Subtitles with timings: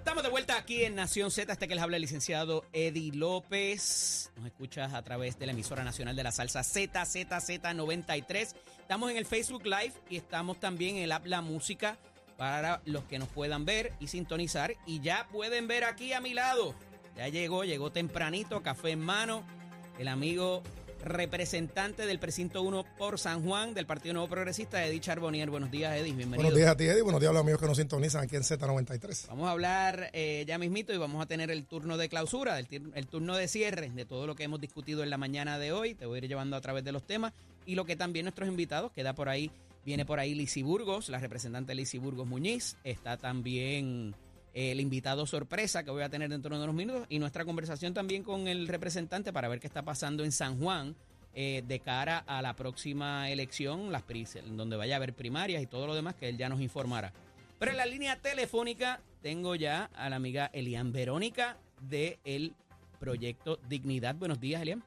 [0.00, 4.32] Estamos de vuelta aquí en Nación Z, este que les habla el licenciado Eddie López.
[4.34, 8.54] Nos escuchas a través de la emisora nacional de la salsa ZZZ93.
[8.80, 11.98] Estamos en el Facebook Live y estamos también en el app La Música
[12.38, 14.72] para los que nos puedan ver y sintonizar.
[14.86, 16.74] Y ya pueden ver aquí a mi lado.
[17.14, 19.44] Ya llegó, llegó tempranito, café en mano,
[19.98, 20.62] el amigo
[21.04, 25.50] representante del precinto 1 por San Juan del Partido Nuevo Progresista, Eddie Charbonnier.
[25.50, 26.12] Buenos días, Eddie.
[26.12, 26.42] Bienvenido.
[26.42, 27.02] Buenos días a ti, Eddie.
[27.02, 29.28] Buenos días a los amigos que nos sintonizan aquí en Z93.
[29.28, 32.66] Vamos a hablar eh, ya mismito y vamos a tener el turno de clausura, el,
[32.94, 35.94] el, turno de cierre de todo lo que hemos discutido en la mañana de hoy.
[35.94, 37.32] Te voy a ir llevando a través de los temas
[37.66, 39.50] y lo que también nuestros invitados, queda por ahí,
[39.84, 42.76] viene por ahí Lizy Burgos, la representante Lizy Burgos Muñiz.
[42.84, 44.14] Está también
[44.54, 48.22] el invitado sorpresa que voy a tener dentro de unos minutos y nuestra conversación también
[48.22, 50.96] con el representante para ver qué está pasando en San Juan
[51.32, 54.02] eh, de cara a la próxima elección, las
[54.46, 57.12] donde vaya a haber primarias y todo lo demás que él ya nos informará.
[57.58, 62.54] Pero en la línea telefónica tengo ya a la amiga Elian Verónica del el
[62.98, 64.16] proyecto Dignidad.
[64.16, 64.82] Buenos días, Elian.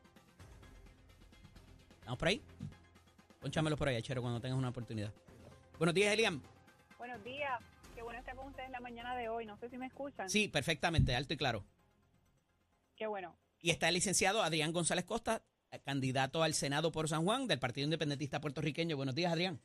[2.00, 2.42] ¿Estamos por ahí?
[3.40, 5.14] Pónchamelo por ahí, Chero, cuando tengas una oportunidad.
[5.78, 6.42] Buenos días, Elian.
[6.98, 7.73] Buenos días.
[8.24, 9.46] Estar con ustedes en la mañana de hoy.
[9.46, 10.30] No sé si me escuchan.
[10.30, 11.66] Sí, perfectamente, alto y claro.
[12.96, 13.36] Qué bueno.
[13.60, 15.42] Y está el licenciado Adrián González Costa,
[15.84, 18.96] candidato al Senado por San Juan del Partido Independentista Puertorriqueño.
[18.96, 19.60] Buenos días, Adrián.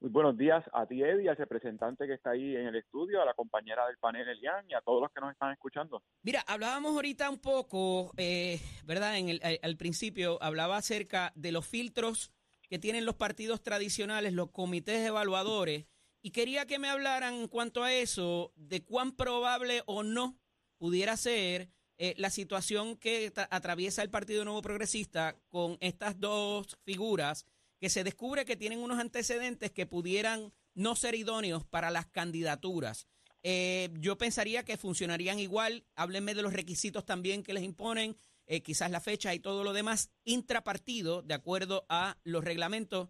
[0.00, 3.26] Muy buenos días a ti, Eddie, al representante que está ahí en el estudio, a
[3.26, 6.02] la compañera del panel, Elian, y a todos los que nos están escuchando.
[6.22, 9.18] Mira, hablábamos ahorita un poco, eh, ¿verdad?
[9.18, 12.32] En el, al principio hablaba acerca de los filtros
[12.70, 15.84] que tienen los partidos tradicionales, los comités evaluadores,
[16.22, 20.38] y quería que me hablaran en cuanto a eso, de cuán probable o no
[20.78, 27.44] pudiera ser eh, la situación que atraviesa el Partido Nuevo Progresista con estas dos figuras
[27.80, 33.06] que se descubre que tienen unos antecedentes que pudieran no ser idóneos para las candidaturas.
[33.42, 35.84] Eh, yo pensaría que funcionarían igual.
[35.94, 38.16] Háblenme de los requisitos también que les imponen,
[38.46, 43.08] eh, quizás la fecha y todo lo demás, intrapartido, de acuerdo a los reglamentos.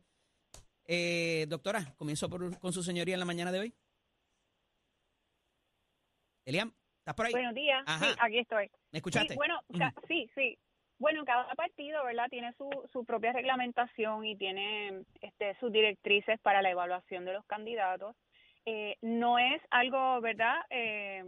[1.48, 3.74] Doctora, comienzo con su señoría en la mañana de hoy.
[6.44, 6.72] Eliam.
[7.16, 7.84] Buenos días.
[8.00, 8.70] Sí, aquí estoy.
[8.90, 9.34] ¿Me escuchaste?
[9.34, 9.60] Sí, bueno,
[10.08, 10.58] sí, sí.
[10.98, 12.26] Bueno, cada partido, ¿verdad?
[12.28, 17.46] Tiene su, su propia reglamentación y tiene este, sus directrices para la evaluación de los
[17.46, 18.16] candidatos.
[18.66, 20.56] Eh, no es algo, ¿verdad?
[20.70, 21.24] Eh,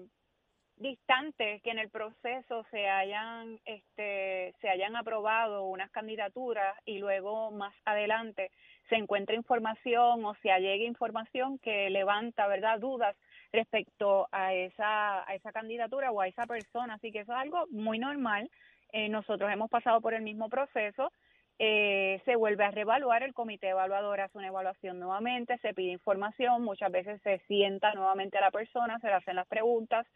[0.77, 7.51] distante que en el proceso se hayan este se hayan aprobado unas candidaturas y luego
[7.51, 8.51] más adelante
[8.91, 13.17] se encuentre información o se allegue información que levanta verdad dudas
[13.53, 16.95] respecto a esa, a esa candidatura o a esa persona.
[16.95, 18.51] Así que eso es algo muy normal.
[18.93, 21.13] Eh, nosotros hemos pasado por el mismo proceso.
[21.59, 26.63] Eh, se vuelve a reevaluar, el comité evaluador hace una evaluación nuevamente, se pide información,
[26.63, 30.07] muchas veces se sienta nuevamente a la persona, se le hacen las preguntas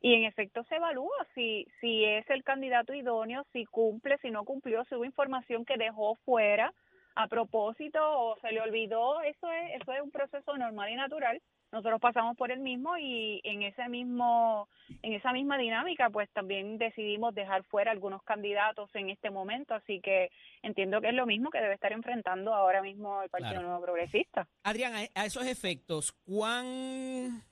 [0.00, 4.44] y en efecto se evalúa si, si es el candidato idóneo, si cumple, si no
[4.44, 6.72] cumplió, si hubo información que dejó fuera
[7.16, 11.40] a propósito o se le olvidó, eso es, eso es un proceso normal y natural.
[11.70, 14.68] Nosotros pasamos por el mismo y en ese mismo
[15.02, 19.74] en esa misma dinámica pues también decidimos dejar fuera algunos candidatos en este momento.
[19.74, 20.30] Así que
[20.62, 24.46] entiendo que es lo mismo que debe estar enfrentando ahora mismo el Partido Nuevo Progresista.
[24.62, 27.42] Adrián a esos efectos cuán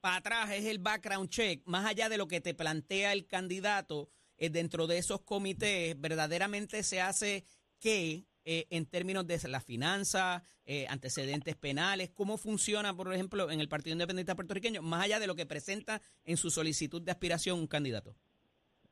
[0.00, 4.08] para atrás es el background check más allá de lo que te plantea el candidato
[4.38, 7.44] eh, dentro de esos comités verdaderamente se hace
[7.80, 12.08] que eh, en términos de la finanza, eh, antecedentes penales?
[12.14, 16.00] ¿Cómo funciona, por ejemplo, en el Partido Independiente Puertorriqueño, más allá de lo que presenta
[16.24, 18.14] en su solicitud de aspiración un candidato?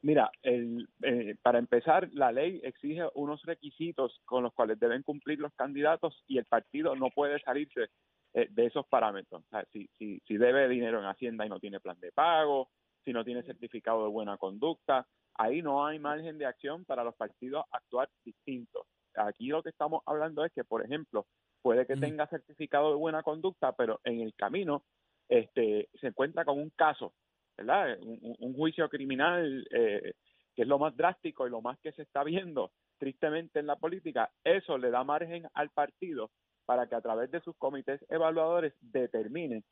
[0.02, 5.38] Mira, el, eh, para empezar, la ley exige unos requisitos con los cuales deben cumplir
[5.38, 7.88] los candidatos y el partido no puede salirse
[8.34, 9.42] de esos parámetros.
[9.72, 12.68] si, si, si debe dinero en Hacienda y no tiene plan de pago,
[13.06, 17.14] si no tiene certificado de buena conducta, ahí no hay margen de acción para los
[17.14, 21.26] partidos actuar distintos aquí lo que estamos hablando es que, por ejemplo,
[21.62, 24.84] puede que tenga certificado de buena conducta, pero en el camino
[25.28, 27.12] este, se encuentra con un caso,
[27.56, 27.98] ¿verdad?
[28.00, 30.14] Un, juicio criminal eh,
[30.54, 33.76] que es lo más drástico y lo más que se está viendo tristemente en la
[33.76, 36.30] política, eso le da margen al partido
[36.64, 39.64] para que a través de sus comités evaluadores determinen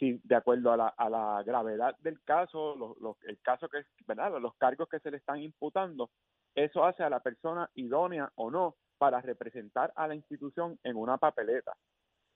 [0.00, 4.40] si de acuerdo a la, a la gravedad del caso, el caso que ¿verdad?
[4.40, 6.10] los cargos que se le están imputando,
[6.54, 11.16] eso hace a la persona idónea o no para representar a la institución en una
[11.16, 11.72] papeleta.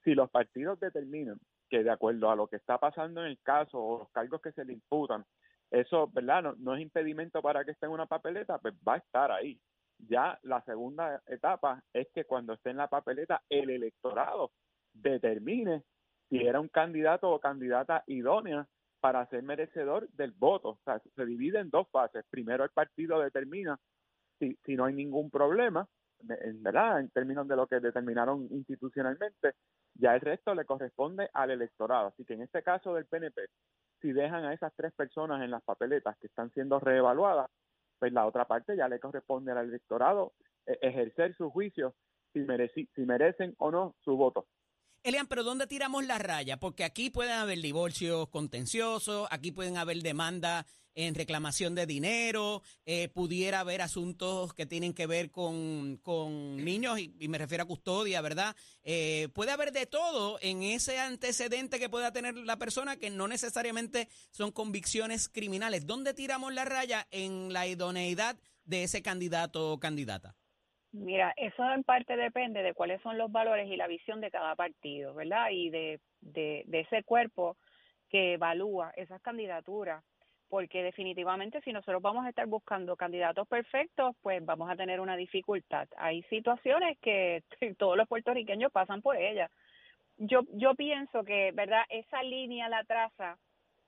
[0.03, 1.39] Si los partidos determinan
[1.69, 4.53] que de acuerdo a lo que está pasando en el caso o los cargos que
[4.53, 5.25] se le imputan,
[5.71, 6.55] eso, ¿verdad?
[6.57, 9.59] No, es impedimento para que esté en una papeleta, pues va a estar ahí.
[9.99, 14.53] Ya la segunda etapa es que cuando esté en la papeleta, el electorado
[14.93, 15.83] determine
[16.29, 18.67] si era un candidato o candidata idónea
[19.01, 20.71] para ser merecedor del voto.
[20.71, 22.25] O sea, se divide en dos fases.
[22.31, 23.79] Primero el partido determina
[24.65, 25.87] si, no hay ningún problema,
[26.29, 29.55] en verdad, en términos de lo que determinaron institucionalmente,
[29.95, 32.09] ya el resto le corresponde al electorado.
[32.09, 33.43] Así que en este caso del PNP,
[34.01, 37.51] si dejan a esas tres personas en las papeletas que están siendo reevaluadas,
[37.99, 40.33] pues la otra parte ya le corresponde al electorado
[40.67, 41.95] eh, ejercer su juicio
[42.33, 42.45] si,
[42.95, 44.47] si merecen o no su voto.
[45.05, 46.59] Elian, pero ¿dónde tiramos la raya?
[46.59, 50.65] Porque aquí pueden haber divorcios contenciosos, aquí pueden haber demandas
[50.95, 56.01] en reclamación de dinero, eh, pudiera haber asuntos que tienen que ver con,
[56.57, 58.57] niños, y, me refiero a custodia, ¿verdad?
[58.83, 63.29] Eh, puede haber de todo en ese antecedente que pueda tener la persona que no
[63.29, 65.85] necesariamente son convicciones criminales.
[65.87, 70.35] ¿Dónde tiramos la raya en la idoneidad de ese candidato o candidata?
[70.95, 74.55] Mira, eso en parte depende de cuáles son los valores y la visión de cada
[74.55, 75.49] partido, ¿verdad?
[75.51, 77.57] Y de, de, de ese cuerpo
[78.09, 80.05] que evalúa esas candidaturas,
[80.49, 85.17] porque definitivamente si nosotros vamos a estar buscando candidatos perfectos, pues vamos a tener una
[85.17, 85.89] dificultad.
[85.97, 87.43] Hay situaciones que
[87.79, 89.51] todos los puertorriqueños pasan por ellas.
[90.17, 91.83] Yo, yo pienso que, ¿verdad?
[91.89, 93.39] Esa línea la traza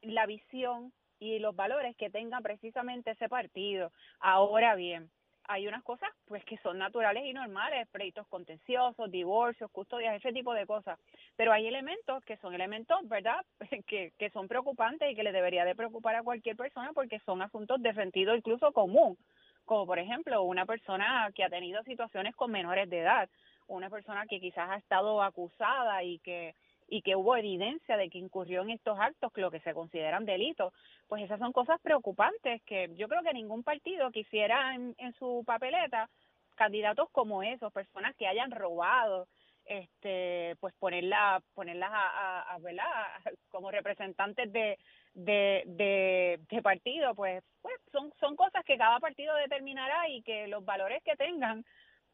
[0.03, 3.93] la visión y los valores que tenga precisamente ese partido.
[4.21, 5.11] Ahora bien,
[5.49, 10.55] hay unas cosas pues que son naturales y normales, pleitos contenciosos, divorcios, custodias, ese tipo
[10.55, 10.99] de cosas.
[11.37, 13.45] Pero hay elementos que son elementos, ¿verdad?,
[13.87, 17.43] que, que son preocupantes y que le debería de preocupar a cualquier persona porque son
[17.43, 19.17] asuntos de sentido incluso común,
[19.65, 23.29] como por ejemplo una persona que ha tenido situaciones con menores de edad,
[23.69, 26.55] una persona que quizás ha estado acusada y que
[26.89, 30.73] y que hubo evidencia de que incurrió en estos actos, lo que se consideran delitos,
[31.09, 36.09] pues esas son cosas preocupantes que yo creo que ningún partido quisiera en, su papeleta
[36.55, 39.29] candidatos como esos, personas que hayan robado,
[39.67, 42.85] este, pues ponerla, ponerlas a, a, ¿verdad?
[43.51, 44.79] como representantes de,
[45.13, 50.47] de, de, de partido, pues, pues son, son cosas que cada partido determinará y que
[50.47, 51.65] los valores que tengan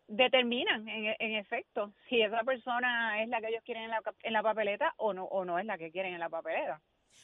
[0.08, 4.42] determinan en, efecto si esa persona es la que ellos quieren en la, en la
[4.42, 6.80] papeleta o no o no es la que quieren en la papeleta.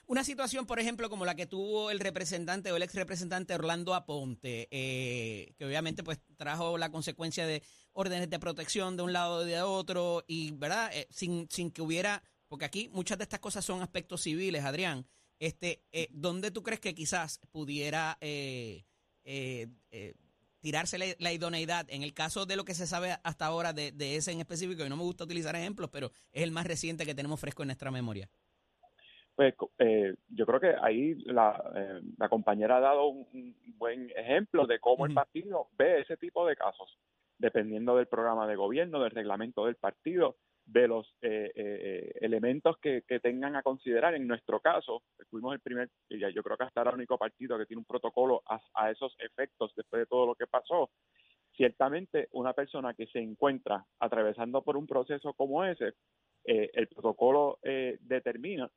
[0.07, 3.95] Una situación, por ejemplo, como la que tuvo el representante o el ex representante Orlando
[3.95, 9.47] Aponte, eh, que obviamente pues trajo la consecuencia de órdenes de protección de un lado
[9.47, 13.41] y de otro, y verdad, eh, sin, sin que hubiera, porque aquí muchas de estas
[13.41, 15.07] cosas son aspectos civiles, Adrián,
[15.39, 18.85] este, eh, ¿dónde tú crees que quizás pudiera eh,
[19.25, 20.15] eh, eh
[20.69, 24.33] tirarse la, idoneidad en el caso de lo que se sabe hasta ahora de, ese
[24.33, 27.41] en específico, y no me gusta utilizar ejemplos, pero es el más reciente que tenemos
[27.41, 28.29] fresco en nuestra memoria.
[29.35, 34.67] Pues eh, yo creo que ahí la, eh, la compañera ha dado un, buen ejemplo
[34.67, 36.99] de cómo el partido ve ese tipo de casos,
[37.39, 40.37] dependiendo del programa de gobierno, del reglamento del partido,
[40.69, 44.15] de los eh, eh, elementos que, tengan a considerar.
[44.15, 47.81] En nuestro caso, fuimos el primer, yo creo que hasta el único partido que tiene
[47.81, 50.91] un protocolo a, esos efectos después de todo lo que pasó.
[51.57, 55.95] Ciertamente, una persona que se encuentra atravesando por un proceso como ese,
[56.45, 57.59] eh, el protocolo
[58.01, 58.71] determina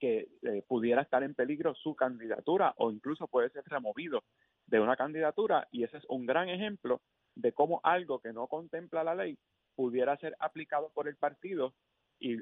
[0.00, 0.28] que
[0.68, 4.22] pudiera estar en peligro su candidatura o incluso puede ser removido
[4.66, 7.00] de una candidatura y ese es un gran ejemplo
[7.34, 9.36] de cómo algo que no contempla la ley
[9.78, 11.72] pudiera ser aplicado por el partido
[12.18, 12.36] y,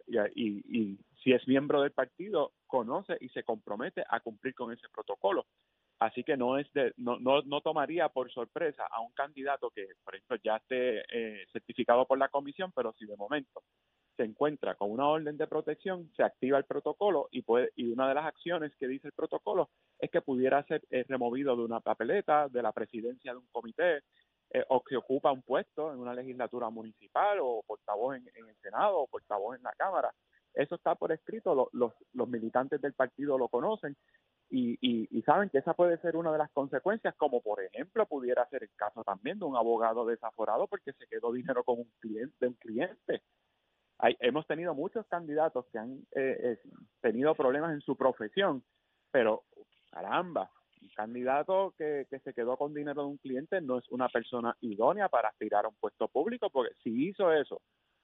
[1.22, 5.44] si es miembro del partido conoce y se compromete a cumplir con ese protocolo.
[5.98, 9.86] Así que no es de, no, no, no tomaría por sorpresa a un candidato que,
[10.02, 13.62] por ejemplo, ya esté eh, certificado por la comisión, pero si de momento
[14.16, 18.08] se encuentra con una orden de protección, se activa el protocolo y puede y una
[18.08, 21.80] de las acciones que dice el protocolo es que pudiera ser eh, removido de una
[21.80, 24.00] papeleta, de la presidencia de un comité,
[24.56, 29.00] eh, o que ocupa un puesto en una legislatura municipal o portavoz en, el Senado
[29.00, 30.10] o portavoz en la Cámara.
[30.54, 33.94] Eso está por escrito, los, los militantes del partido lo conocen
[34.48, 38.48] y, y, saben que esa puede ser una de las consecuencias, como por ejemplo pudiera
[38.48, 42.34] ser el caso también de un abogado desaforado porque se quedó dinero con un cliente,
[42.40, 43.22] de un cliente.
[43.98, 46.58] Hay, hemos tenido muchos candidatos que han eh, eh,
[47.02, 48.64] tenido problemas en su profesión,
[49.10, 49.44] pero
[49.90, 50.50] caramba,
[50.94, 55.08] candidato que, que se quedó con dinero de un cliente no es una persona idónea
[55.08, 57.60] para aspirar a un puesto público, porque si hizo eso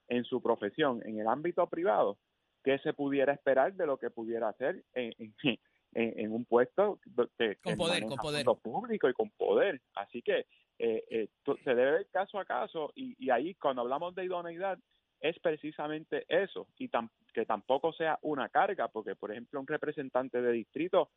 [0.09, 2.19] en su profesión, en el ámbito privado,
[2.63, 5.59] ¿qué se pudiera esperar de lo que pudiera hacer en, en,
[5.93, 6.99] en un puesto
[7.37, 8.47] que, con poder, con poder.
[8.63, 9.81] público y con poder?
[9.95, 10.47] Así que
[10.79, 14.79] eh, eh, se debe ver caso a caso y, y ahí cuando hablamos de idoneidad
[15.23, 16.91] es precisamente eso y
[17.33, 21.11] que tampoco sea una carga, porque por ejemplo un representante de distrito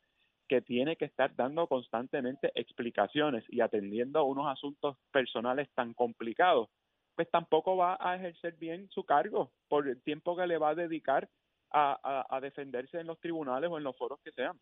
[0.48, 6.68] que tiene que estar dando constantemente explicaciones y atendiendo unos asuntos personales tan complicados,
[7.14, 10.74] pues tampoco va a ejercer bien su cargo por el tiempo que le va a
[10.74, 11.28] dedicar
[11.72, 14.58] a, defenderse en los tribunales o en los foros que sean.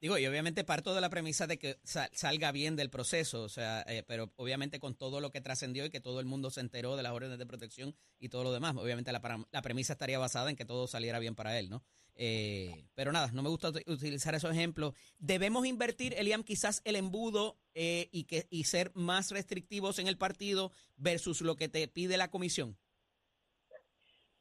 [0.00, 3.82] Digo, y obviamente parto de la premisa de que salga bien del proceso, o sea,
[3.88, 6.96] eh, pero obviamente con todo lo que trascendió y que todo el mundo se enteró
[6.96, 10.50] de las órdenes de protección y todo lo demás, obviamente la, la premisa estaría basada
[10.50, 11.82] en que todo saliera bien para él, ¿no?
[12.18, 14.94] Eh, pero nada, no me gusta utilizar esos ejemplos.
[15.18, 20.16] Debemos invertir, Eliam, quizás el embudo eh, y, que, y ser más restrictivos en el
[20.16, 22.76] partido versus lo que te pide la comisión.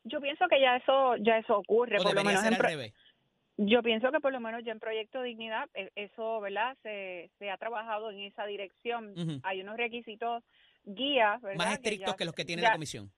[0.05, 2.93] Yo pienso que ya eso ya eso ocurre, por lo menos en
[3.57, 6.77] Yo pienso que por lo menos ya en Proyecto Dignidad e, eso, ¿verdad?
[6.83, 9.41] Se, se ha trabajado en esa dirección.
[9.43, 10.43] Hay unos requisitos
[10.83, 11.57] guías, ¿verdad?
[11.57, 13.11] Más estrictos que, los que tiene la comisión.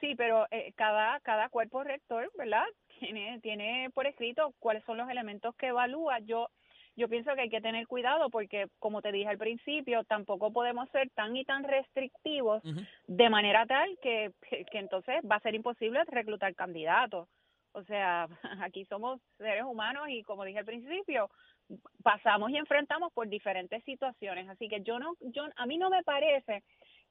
[0.00, 2.66] Sí, pero eh, cada cada cuerpo rector, ¿verdad?
[3.02, 6.20] Tiene tiene por escrito cuáles son los elementos que evalúa.
[6.20, 6.48] Yo
[6.94, 10.90] yo pienso que hay que tener cuidado porque, como te dije al principio, tampoco podemos
[10.90, 12.62] ser tan y tan restrictivos
[13.06, 14.32] de manera tal que,
[14.70, 17.28] que entonces va a ser imposible reclutar candidatos.
[17.72, 18.28] O sea,
[18.62, 21.30] aquí somos seres humanos y, como dije al principio,
[22.02, 24.48] pasamos y enfrentamos por diferentes situaciones.
[24.48, 26.62] Así que yo no, yo, a mí no me parece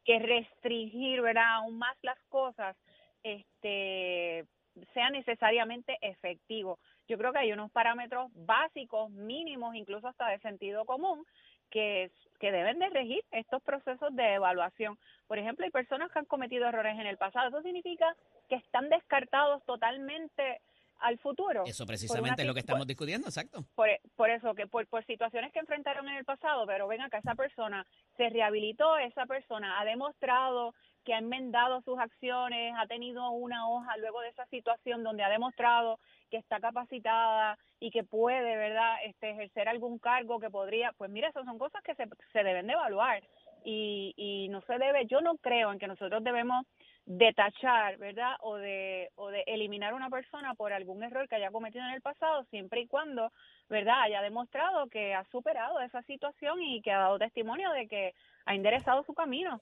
[0.05, 1.55] que restringir, ¿verdad?
[1.55, 2.77] Aún más las cosas,
[3.23, 4.45] este,
[4.93, 6.79] sea necesariamente efectivo.
[7.07, 11.25] Yo creo que hay unos parámetros básicos, mínimos, incluso hasta de sentido común,
[11.69, 14.97] que, que deben de regir estos procesos de evaluación.
[15.27, 17.47] Por ejemplo, hay personas que han cometido errores en el pasado.
[17.47, 18.15] Eso significa
[18.49, 20.61] que están descartados totalmente
[21.01, 21.63] al futuro.
[21.65, 23.65] Eso precisamente es lo que estamos discutiendo, exacto.
[23.75, 27.17] Por, por eso, que por, por, situaciones que enfrentaron en el pasado, pero ven acá,
[27.17, 27.85] esa persona
[28.17, 30.73] se rehabilitó, esa persona ha demostrado
[31.03, 35.29] que ha enmendado sus acciones, ha tenido una hoja luego de esa situación donde ha
[35.29, 41.09] demostrado que está capacitada y que puede, ¿verdad?, este, ejercer algún cargo que podría, pues
[41.09, 43.23] mira, esas son cosas que se, se deben de evaluar
[43.63, 46.65] y, y no se debe, yo no creo en que nosotros debemos
[47.05, 48.35] de tachar, ¿verdad?
[48.41, 51.91] O de, o de eliminar a una persona por algún error que haya cometido en
[51.91, 53.31] el pasado, siempre y cuando,
[53.69, 54.03] ¿verdad?
[54.03, 58.13] Haya demostrado que ha superado esa situación y que ha dado testimonio de que
[58.45, 59.61] ha enderezado su camino.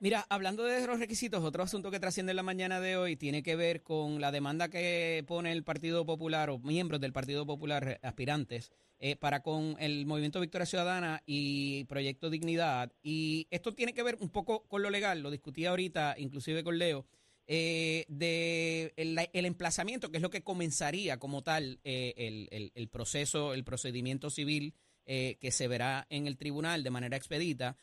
[0.00, 3.42] Mira, hablando de los requisitos, otro asunto que trasciende en la mañana de hoy tiene
[3.42, 7.98] que ver con la demanda que pone el Partido Popular o miembros del Partido Popular
[8.04, 12.92] aspirantes eh, para con el Movimiento Victoria Ciudadana y Proyecto Dignidad.
[13.02, 16.78] Y esto tiene que ver un poco con lo legal, lo discutí ahorita inclusive con
[16.78, 17.04] Leo,
[17.48, 23.64] eh, de el, emplazamiento, que es lo que comenzaría como tal eh, el, proceso, el
[23.64, 24.74] procedimiento civil
[25.04, 27.76] que se verá en el tribunal de manera expedita.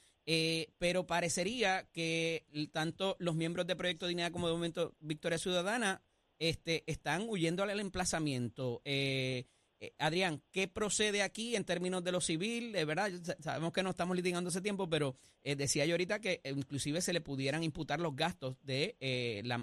[0.78, 6.02] Pero parecería que tanto los miembros de Proyecto Dignidad como de Movimiento Victoria Ciudadana
[6.40, 8.82] este, están huyendo al emplazamiento.
[8.86, 9.46] Eh,
[9.80, 12.72] eh, Adrián, ¿qué procede aquí en términos de lo civil?
[12.72, 16.42] De verdad, sabemos que no estamos litigando ese tiempo, pero eh, decía yo ahorita que
[16.44, 18.96] eh, inclusive se le pudieran imputar los gastos de,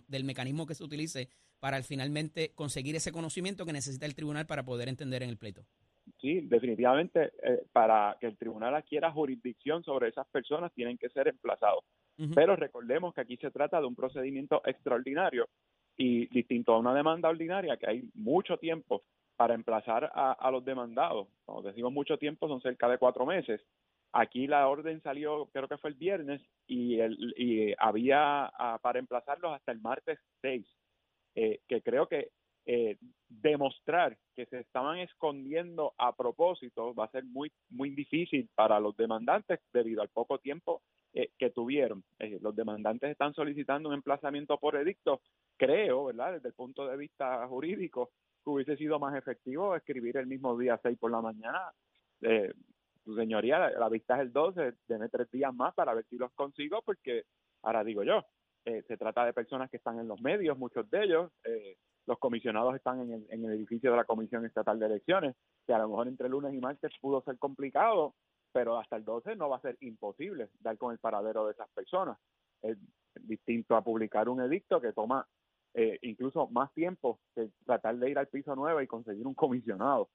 [0.06, 1.28] del mecanismo que se utilice
[1.60, 5.64] para finalmente conseguir ese conocimiento que necesita el tribunal para poder entender en el pleito.
[6.22, 7.32] Sí, definitivamente,
[7.72, 11.82] para que el tribunal adquiera jurisdicción sobre esas personas tienen que ser emplazados.
[12.32, 15.48] Pero recordemos que aquí se trata de un procedimiento extraordinario
[15.96, 19.02] y distinto a una demanda ordinaria, que hay mucho tiempo
[19.36, 21.26] para emplazar a, los demandados.
[21.44, 23.60] Cuando decimos mucho tiempo, son cerca de cuatro meses.
[24.12, 29.00] Aquí la orden salió, creo que fue el viernes, y, el, y había ah, para
[29.00, 30.64] emplazarlos hasta el martes 6,
[31.34, 32.30] eh, que creo que
[32.66, 32.96] eh,
[33.28, 38.96] demostrar que se estaban escondiendo a propósito va a ser muy muy difícil para los
[38.96, 40.82] demandantes debido al poco tiempo
[41.14, 42.04] eh, que tuvieron.
[42.40, 45.20] los demandantes están solicitando un emplazamiento por edicto,
[45.56, 46.32] creo, ¿verdad?
[46.32, 48.10] Desde el punto de vista jurídico,
[48.42, 51.70] que hubiese sido más efectivo escribir el mismo día 6 por la mañana.
[52.22, 52.52] Eh,
[53.04, 56.32] su señoría, la, vista es el 12, tiene tres días más para ver si los
[56.32, 57.24] consigo, porque
[57.62, 58.24] ahora digo yo,
[58.64, 61.76] eh, se trata de personas que están en los medios, muchos de ellos, eh,
[62.06, 65.72] los comisionados están en el, en el edificio de la Comisión Estatal de Elecciones, que
[65.72, 68.14] a lo mejor entre lunes y martes pudo ser complicado,
[68.52, 71.68] pero hasta el 12 no va a ser imposible dar con el paradero de esas
[71.70, 72.18] personas.
[72.62, 72.76] Es
[73.20, 75.26] distinto a publicar un edicto que toma
[75.74, 80.10] eh, incluso más tiempo que tratar de ir al piso nuevo y conseguir un comisionado.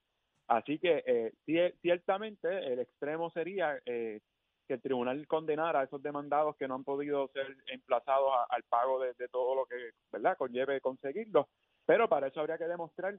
[0.48, 4.22] Así que eh, ciertamente el extremo sería eh,
[4.68, 9.00] que el tribunal condenara a esos demandados que no han podido ser emplazados al pago
[9.00, 9.76] de, de, todo lo que
[10.12, 11.50] verdad conlleve conseguirlo,
[11.86, 13.18] pero para eso habría que demostrar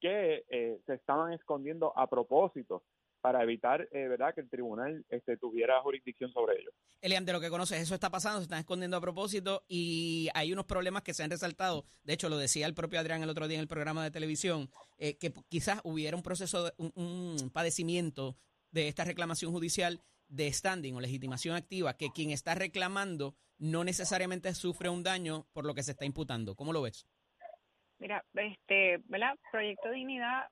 [0.00, 2.82] que eh, se estaban escondiendo a propósito
[3.20, 6.72] para evitar eh, verdad que el tribunal este, tuviera jurisdicción sobre ellos.
[7.02, 10.52] Elian, de lo que conoces, eso está pasando, se están escondiendo a propósito y hay
[10.52, 11.84] unos problemas que se han resaltado.
[12.02, 14.70] De hecho, lo decía el propio Adrián el otro día en el programa de televisión,
[14.98, 18.36] eh, que quizás hubiera un proceso, un, un padecimiento
[18.70, 24.54] de esta reclamación judicial de standing o legitimación activa, que quien está reclamando no necesariamente
[24.54, 26.54] sufre un daño por lo que se está imputando.
[26.54, 27.06] ¿Cómo lo ves?
[27.98, 29.36] Mira, este, ¿verdad?
[29.52, 30.48] Proyecto Dignidad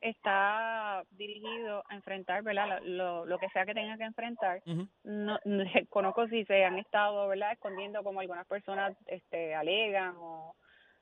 [0.00, 2.80] está dirigido a enfrentar, ¿verdad?
[2.82, 4.62] Lo, lo que sea que tenga que enfrentar.
[5.04, 5.38] no,
[5.90, 7.52] conozco si se han estado, ¿verdad?
[7.52, 10.56] Escondiendo como algunas personas este, alegan o,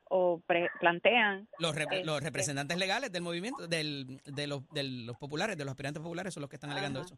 [0.09, 0.41] o
[0.79, 1.47] plantean.
[1.59, 5.71] Los, los este representantes legales del movimiento, del, de, los, de los populares, de los
[5.71, 7.17] aspirantes populares, son los que están alegando eso.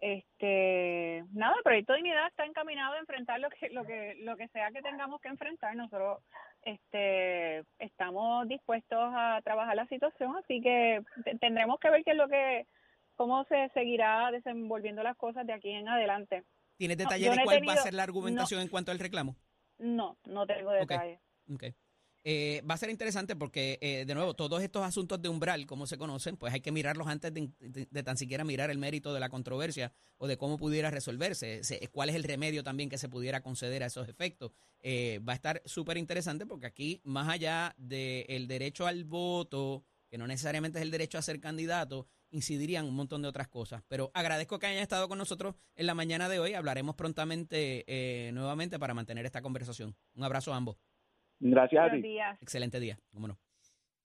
[0.00, 4.36] Este, nada, el proyecto de dignidad está encaminado a enfrentar lo que, lo que, lo
[4.36, 5.76] que sea que tengamos que enfrentar.
[5.76, 6.22] Nosotros,
[6.62, 11.02] este, estamos dispuestos a trabajar la situación, así que
[11.40, 12.66] tendremos que ver qué es lo que,
[13.14, 16.44] cómo se seguirá desenvolviendo las cosas de aquí en adelante.
[16.78, 19.36] ¿Tienes detalles de cuál va a ser la argumentación en cuanto al reclamo?
[19.78, 21.20] No, no tengo detalles.
[21.52, 21.74] Okay.
[22.22, 25.86] Eh, va a ser interesante porque, eh, de nuevo, todos estos asuntos de umbral, como
[25.86, 29.30] se conocen, pues hay que mirarlos antes de, tan siquiera mirar el mérito de la
[29.30, 31.62] controversia o de cómo pudiera resolverse,
[31.92, 34.52] cuál es el remedio también que se pudiera conceder a esos efectos.
[34.80, 40.18] Eh, va a estar súper interesante porque aquí, más allá del derecho al voto, que
[40.18, 43.82] no necesariamente es el derecho a ser candidato, incidirían un montón de otras cosas.
[43.88, 46.52] Pero agradezco que hayan estado con nosotros en la mañana de hoy.
[46.52, 49.96] Hablaremos prontamente nuevamente para mantener esta conversación.
[50.14, 50.76] Un abrazo a ambos.
[51.40, 52.18] Gracias a ti.
[52.40, 53.38] Excelente día, cómo no.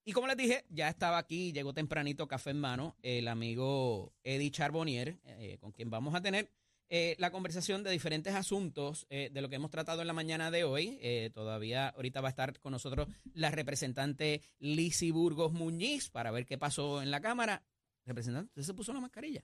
[0.07, 4.51] Y como les dije, ya estaba aquí, llegó tempranito café en mano, el amigo Eddie
[4.51, 6.51] Charbonnier, eh, con quien vamos a tener
[6.89, 10.51] eh, la conversación de diferentes asuntos eh, de lo que hemos tratado en la mañana
[10.51, 10.99] de hoy.
[11.33, 16.59] todavía ahorita va a estar con nosotros la representante Lisi Burgos Muñiz para ver qué
[16.59, 17.63] pasó en la Cámara.
[18.05, 19.43] Representante, ¿usted se puso la mascarilla?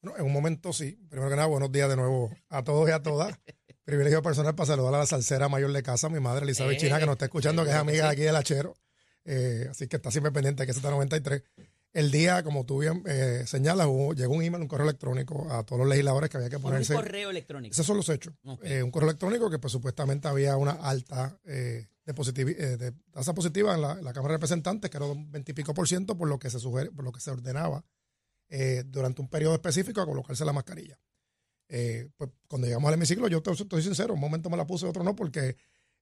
[0.00, 0.98] Bueno, en un momento sí.
[1.10, 3.38] Primero que nada, buenos días de nuevo a todos y a todas.
[3.88, 7.06] Privilegio personal para saludar a la salsera mayor de casa, mi madre Elizabeth China, que
[7.06, 8.76] nos está escuchando, que es amiga aquí del Hachero.
[9.24, 11.42] Eh, así que está siempre pendiente de que está 93.
[11.94, 15.78] El día, como tú bien eh, señalas, llegó un email, un correo electrónico a todos
[15.78, 16.94] los legisladores que había que ponerse.
[16.94, 17.72] Un correo electrónico.
[17.72, 18.34] Esos son los hechos.
[18.62, 23.80] Eh, un correo electrónico que pues, supuestamente había una alta de, de tasa positiva en
[23.80, 26.50] la, Cámara de Representantes, que era un 20 y pico por ciento, por lo que
[26.50, 27.82] se, sugiere, por lo que se ordenaba
[28.84, 30.98] durante un periodo específico a colocarse la mascarilla.
[31.68, 34.86] Eh, pues cuando llegamos al hemiciclo, yo te, estoy sincero, un momento me la puse,
[34.86, 35.56] otro no, porque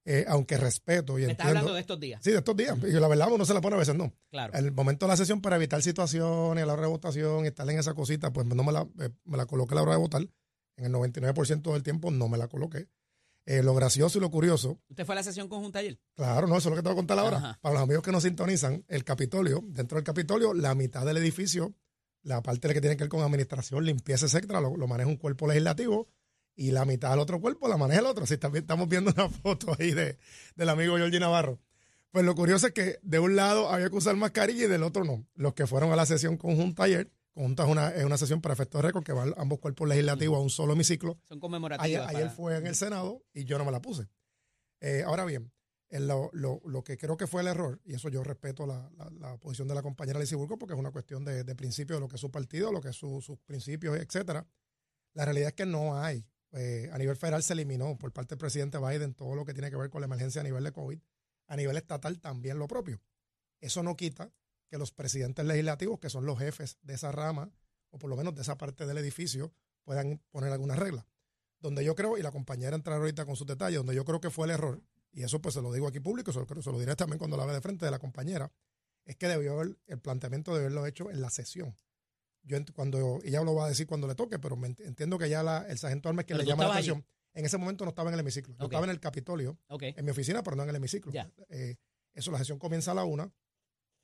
[0.05, 2.21] eh, aunque respeto y ¿Me estás hablando de estos días?
[2.23, 2.79] Sí, de estos días.
[2.85, 4.13] Y la verdad uno se la pone a veces no.
[4.31, 4.55] Claro.
[4.55, 7.79] El momento de la sesión para evitar situaciones, la hora de votación y estar en
[7.79, 10.23] esa cosita, pues no me la, eh, me la coloqué a la hora de votar.
[10.77, 12.87] En el 99% del tiempo no me la coloqué.
[13.47, 14.79] lo gracioso y lo curioso.
[14.89, 15.99] ¿Usted fue a la sesión conjunta ayer?
[16.15, 17.59] Claro, no, eso es lo que te voy a contar ahora.
[17.61, 21.75] Para los amigos que nos sintonizan, el Capitolio, dentro del Capitolio, la mitad del edificio
[22.27, 26.09] la parte que tiene que ver con administración, limpieza, etcétera, lo, maneja un cuerpo legislativo
[26.57, 28.25] y la mitad del otro cuerpo la maneja el otro.
[28.25, 30.19] Así también estamos viendo una foto ahí de,
[30.57, 31.61] del amigo Georgie Navarro.
[32.11, 35.05] Pues lo curioso es que de un lado había que usar mascarilla y del otro
[35.05, 35.25] no.
[35.35, 38.55] Los que fueron a la sesión conjunta ayer, conjunta es una, es una sesión para
[38.55, 41.19] efectos de récord que van ambos cuerpos legislativos a un solo hemiciclo.
[41.29, 42.09] Son conmemorativas.
[42.09, 44.09] Ayer, fue en el Senado y yo no me la puse.
[44.81, 45.53] Eh, ahora bien,
[45.91, 49.37] lo, lo, lo, que creo que fue el error, y eso yo respeto la, la,
[49.39, 52.09] posición de la compañera Lizy Burgo porque es una cuestión de, de, principio de lo
[52.09, 54.47] que es su partido, lo que es sus principios, etcétera.
[55.15, 56.27] La realidad es que no hay.
[56.53, 59.71] Eh, a nivel federal se eliminó por parte del presidente Biden todo lo que tiene
[59.71, 60.99] que ver con la emergencia a nivel de COVID.
[61.49, 63.01] A nivel estatal también lo propio.
[63.61, 64.33] Eso no quita
[64.69, 67.51] que los presidentes legislativos, que son los jefes de esa rama,
[67.91, 69.53] o por lo menos de esa parte del edificio,
[69.85, 71.07] puedan poner algunas reglas.
[71.61, 74.31] Donde yo creo, y la compañera entrará ahorita con sus detalles, donde yo creo que
[74.31, 74.83] fue el error,
[75.17, 77.39] y eso pues se lo digo aquí público, se lo, se lo diré también cuando
[77.39, 78.53] la ve de frente de la compañera,
[79.07, 81.75] es que debió haber, el planteamiento de haberlo hecho en la sesión.
[82.43, 85.67] Yo cuando, ella lo va a decir cuando le toque, pero entiendo que ya la,
[85.69, 87.05] el sargento Armes que le llama la atención.
[87.33, 88.55] En ese momento no estaba en el hemiciclo.
[88.59, 91.13] Yo estaba en el Capitolio, en mi oficina, pero no en el hemiciclo.
[91.49, 91.77] Eh,
[92.13, 93.33] eso, la sesión comienza a la una.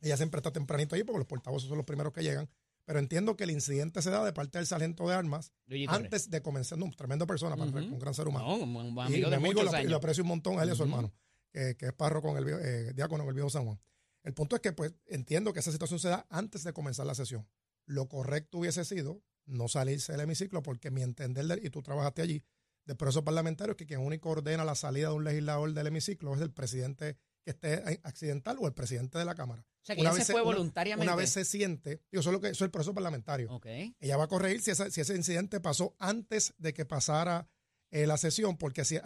[0.00, 2.48] Ella siempre está tempranito ahí porque los portavoces son los primeros que llegan.
[2.84, 5.52] Pero entiendo que el incidente se da de parte del sargento de armas
[5.88, 6.78] antes de comenzar.
[6.78, 8.56] No, tremenda persona, para un gran ser humano.
[8.56, 11.12] un amigo de amigo lo, lo, aprecio un montón a él y a su hermano,
[11.52, 13.80] que, es párroco con el eh, diácono en el viejo San Juan.
[14.24, 17.14] El punto es que, pues, entiendo que esa situación se da antes de comenzar la
[17.14, 17.48] sesión.
[17.86, 22.44] Lo correcto hubiese sido no salirse del hemiciclo, porque mi entender, y tú trabajaste allí,
[22.84, 26.34] del proceso parlamentario, es que quien único ordena la salida de un legislador del hemiciclo
[26.34, 29.64] es el presidente que esté accidental o el presidente de la Cámara.
[29.82, 31.10] O sea, que una vez se fue voluntariamente.
[31.10, 33.60] Una, vez se siente, digo, eso es, lo que, eso es el proceso parlamentario.
[33.98, 37.48] Ella va a corregir si, si ese incidente pasó antes de que pasara
[37.92, 38.98] eh, la sesión, porque si,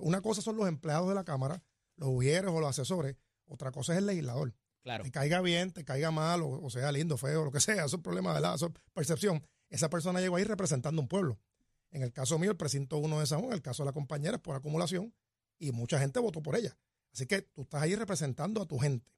[0.00, 1.64] una cosa son los empleados de la Cámara,
[1.96, 4.54] los ujieres o los asesores, otra cosa es el legislador.
[4.82, 5.02] Claro.
[5.02, 8.02] Te caiga bien, te caiga mal, o, sea lindo, feo, lo que sea, eso es
[8.02, 8.56] problema de la
[8.92, 9.44] percepción.
[9.68, 11.40] Esa persona llegó ahí representando un pueblo.
[11.90, 13.92] En el caso mío, el precinto uno de San Juan, en el caso de la
[13.92, 15.12] compañera, es por acumulación,
[15.58, 16.76] y mucha gente votó por ella.
[17.12, 19.10] Así que tú estás ahí representando a tu gente.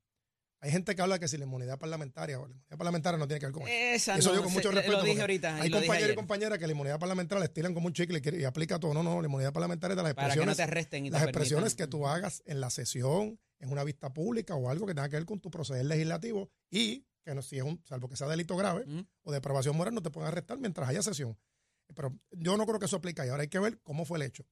[0.64, 3.38] Hay gente que habla que si la inmunidad parlamentaria o la inmunidad parlamentaria no tiene
[3.38, 4.14] que ver con eso.
[4.14, 4.96] eso yo con mucho respeto.
[4.96, 5.56] Lo dije ahorita.
[5.56, 8.44] Hay compañeros y compañeras que la inmunidad parlamentaria les tiran como un chicle y, y
[8.44, 8.94] aplica todo.
[8.94, 10.56] No, no, la inmunidad parlamentaria es de las expresiones.
[10.56, 14.14] Para que no te Las expresiones que tú hagas en la sesión, en una vista
[14.14, 17.58] pública o algo que tenga que ver con tu proceder legislativo y que no, si
[17.58, 19.06] es un, salvo que sea delito grave Ujú.
[19.24, 21.38] o de aprobación moral, no te pueden arrestar mientras haya sesión.
[21.94, 24.22] Pero yo no creo que eso aplique y ahora hay que ver cómo fue el
[24.22, 24.46] hecho.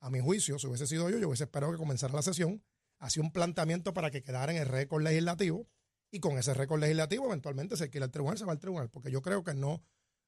[0.00, 2.62] A mi juicio, si hubiese sido yo, yo hubiese esperado que comenzara la sesión,
[2.98, 5.68] hacía un planteamiento para que quedara en el récord legislativo
[6.10, 9.10] y con ese récord legislativo eventualmente se quiere al tribunal, se va al tribunal, porque
[9.10, 9.82] yo creo que no,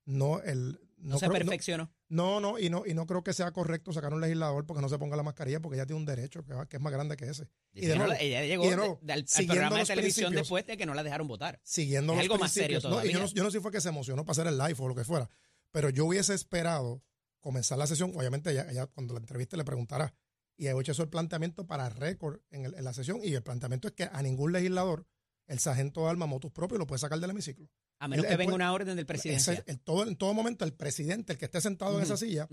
[0.04, 1.92] no, el, No, se creo- perfeccionó.
[2.08, 4.88] no, no, y no, y no creo que sea correcto sacar un legislador porque no
[4.88, 7.48] se ponga la mascarilla porque ella tiene un derecho que, es más grande que ese.
[7.72, 9.84] Dice de que no nuevo, la- ella llegó y de nuevo, de- al, programa de
[9.86, 11.60] televisión después de que no la dejaron votar.
[11.62, 13.08] Siguiendo Es los algo más serio principios, ¿no?
[13.08, 13.34] Y yo no, todavía.
[13.36, 15.04] yo no sé si fue que se emocionó para hacer el live o lo que
[15.04, 15.28] fuera,
[15.70, 17.02] pero yo hubiese esperado
[17.40, 18.12] comenzar la sesión.
[18.16, 20.12] Obviamente, ella, ella cuando la entrevista le preguntara,
[20.60, 23.42] y he hecho eso el planteamiento para récord en, el- en la sesión, y el
[23.42, 25.06] planteamiento es que a ningún legislador
[25.46, 27.68] el sargento de arma motus propio lo puede sacar del hemiciclo.
[27.98, 29.64] A menos Él- que venga una orden del presidente.
[29.84, 32.46] Todo, en todo momento, el presidente, el que esté sentado en esa silla,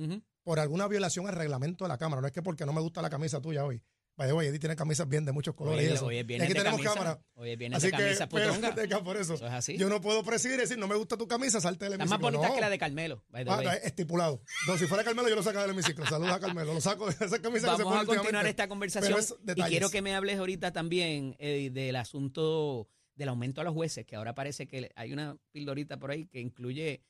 [0.43, 2.21] por alguna violación al reglamento de la Cámara.
[2.21, 3.81] No es que porque no me gusta la camisa tuya hoy.
[4.17, 5.83] Vaya, oye, Eddie tiene camisas bien de muchos colores.
[5.85, 6.05] y Hoy, eso.
[6.07, 6.93] hoy es Y aquí de tenemos camisa.
[6.95, 7.21] cámara.
[7.35, 9.35] Hoy es viernes Así de que, camisa pero, por eso.
[9.35, 9.77] Eso es así.
[9.77, 12.13] Yo no puedo presidir y decir, no me gusta tu camisa, salte del Está más
[12.13, 12.31] hemiciclo.
[12.39, 12.55] bonita no.
[12.55, 13.23] que la de Carmelo.
[13.29, 13.67] by the Ah, way.
[13.83, 14.41] estipulado.
[14.67, 16.03] No, si fuera Carmelo, yo lo saco del hemiciclo.
[16.07, 16.73] Saludos a Carmelo.
[16.73, 19.19] Lo saco de esa camisa que se Vamos pone a continuar esta conversación
[19.55, 24.03] y quiero que me hables ahorita también eh, del asunto del aumento a los jueces,
[24.05, 27.03] que ahora parece que hay una pildorita por ahí que incluye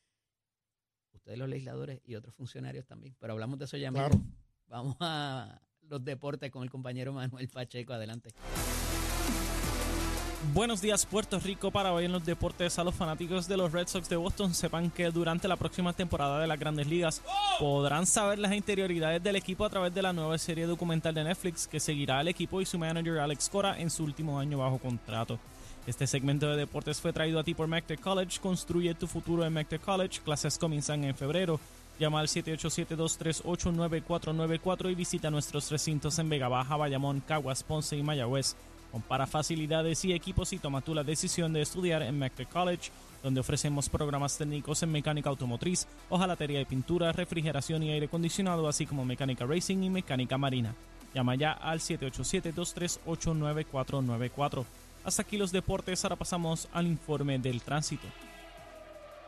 [1.14, 4.08] ustedes los legisladores y otros funcionarios también, pero hablamos de eso ya mismo.
[4.10, 4.24] Claro.
[4.68, 8.32] Vamos a los deportes con el compañero Manuel Pacheco, adelante.
[10.54, 13.88] Buenos días Puerto Rico para hoy en los deportes a los fanáticos de los Red
[13.88, 17.22] Sox de Boston sepan que durante la próxima temporada de las grandes ligas
[17.60, 21.68] podrán saber las interioridades del equipo a través de la nueva serie documental de Netflix
[21.68, 25.38] que seguirá al equipo y su manager Alex Cora en su último año bajo contrato.
[25.88, 28.40] Este segmento de deportes fue traído a ti por McTech College.
[28.42, 30.20] Construye tu futuro en McTech College.
[30.24, 31.62] Clases comienzan en febrero.
[32.00, 38.56] Llama al 787-238-9494 y visita nuestros recintos en Vega Baja, Bayamón, Caguas, Ponce y Mayagüez.
[38.92, 42.92] Compara facilidades y equipos y toma tú la decisión de estudiar en McTech College,
[43.24, 48.86] donde ofrecemos programas técnicos en mecánica automotriz, hojalatería y pintura, refrigeración y aire acondicionado, así
[48.86, 50.76] como mecánica racing y mecánica marina.
[51.16, 54.66] Llama ya al 787-238-9494.
[55.04, 58.06] Hasta aquí los deportes, ahora pasamos al informe del tránsito.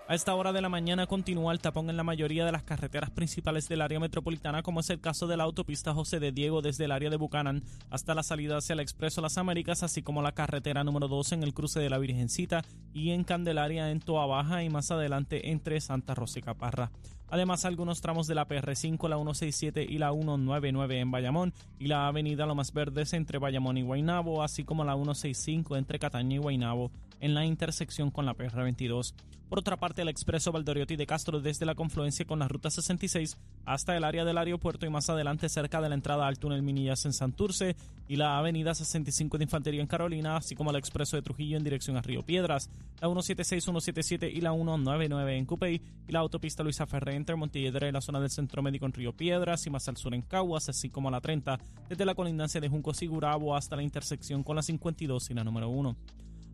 [0.10, 3.12] A esta hora de la mañana continúa el tapón en la mayoría de las carreteras
[3.12, 6.86] principales del área metropolitana, como es el caso de la autopista José de Diego desde
[6.86, 10.32] el área de Buchanan hasta la salida hacia el Expreso Las Américas, así como la
[10.32, 14.64] carretera número 2 en el cruce de la Virgencita y en Candelaria en Toa Baja
[14.64, 16.90] y más adelante entre Santa Rosa y Caparra.
[17.28, 22.08] Además, algunos tramos de la PR5, la 167 y la 199 en Bayamón y la
[22.08, 26.90] avenida Lomas Verdes entre Bayamón y Guaynabo, así como la 165 entre Cataña y Guaynabo
[27.20, 29.14] en la intersección con la PR22.
[29.50, 33.36] Por otra parte, el expreso Valdoriotti de Castro desde la confluencia con la ruta 66
[33.66, 37.04] hasta el área del aeropuerto y más adelante cerca de la entrada al túnel Minillas
[37.06, 37.76] en Santurce
[38.08, 41.64] y la avenida 65 de Infantería en Carolina, así como el expreso de Trujillo en
[41.64, 42.70] dirección a Río Piedras,
[43.02, 47.90] la 176, 177 y la 199 en Cupey y la autopista Luisa Ferré entre Montelledra
[47.90, 50.70] y la zona del Centro Médico en Río Piedras y más al sur en Caguas,
[50.70, 54.62] así como la 30 desde la colindancia de Junco Sigurabo hasta la intersección con la
[54.62, 55.96] 52 y la número 1.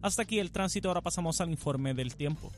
[0.06, 2.52] Hasta aquí el tránsito, ahora pasamos al informe del tiempo.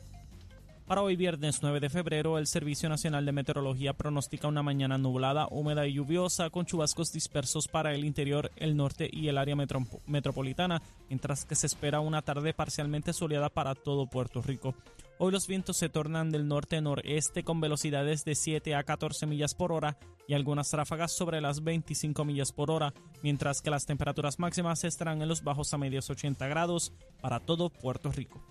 [0.86, 5.48] Para hoy viernes 9 de febrero, el Servicio Nacional de Meteorología pronostica una mañana nublada,
[5.50, 9.88] húmeda y lluviosa con chubascos dispersos para el interior, el norte y el área metro-
[10.08, 14.76] metropolitana, mientras que se espera una tarde parcialmente soleada para todo Puerto Rico.
[15.20, 19.72] Hoy los vientos se tornan del norte-noreste con velocidades de 7 a 14 millas por
[19.72, 24.84] hora y algunas ráfagas sobre las 25 millas por hora, mientras que las temperaturas máximas
[24.84, 28.46] estarán en los bajos a medios 80 grados para todo Puerto Rico.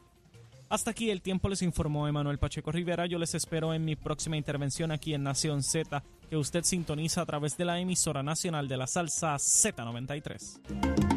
[0.69, 3.07] Hasta aquí el tiempo les informó Emanuel Pacheco Rivera.
[3.07, 7.27] Yo les espero en mi próxima intervención aquí en Nación Z, que usted sintoniza a
[7.27, 11.16] través de la emisora nacional de la salsa Z93.